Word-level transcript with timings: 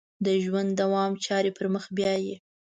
د 0.25 0.27
ژوند 0.43 0.69
دوام 0.81 1.11
چارې 1.25 1.51
پر 1.57 1.65
مخ 1.73 1.85
بیایي. 1.97 2.35